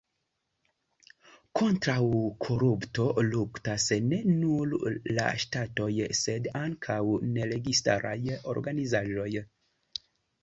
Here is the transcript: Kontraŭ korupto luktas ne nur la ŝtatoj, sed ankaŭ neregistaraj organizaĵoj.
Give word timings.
Kontraŭ 1.59 2.05
korupto 2.45 3.03
luktas 3.27 3.85
ne 4.13 4.17
nur 4.29 4.73
la 5.17 5.27
ŝtatoj, 5.43 5.89
sed 6.21 6.49
ankaŭ 6.61 6.97
neregistaraj 7.35 8.17
organizaĵoj. 8.55 9.29